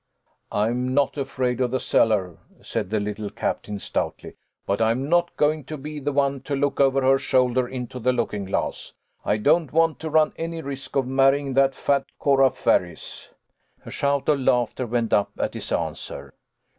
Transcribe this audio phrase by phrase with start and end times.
[0.51, 4.33] "I am not afraid of the cellar," said the little captain, stoutly,
[4.65, 8.11] "but I'm not going to be the one to look over her shoulder into the
[8.11, 8.93] looking glass.
[9.23, 13.29] I don't want to run any risk of marrying that fat Cora Ferris."
[13.85, 16.33] A shout of laughter went up at his answer.